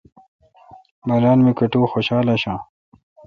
[1.07, 2.59] بانال می کٹو خوشال آݭآں۔